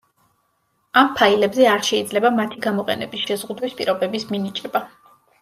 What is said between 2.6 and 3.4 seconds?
გამოყენების